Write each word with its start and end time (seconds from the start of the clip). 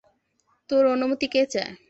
তোর 0.69 0.83
অনুমতি 0.85 1.27
কে 1.27 1.41
চায়? 1.45 1.71